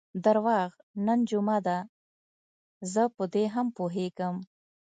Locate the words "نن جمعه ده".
1.05-1.77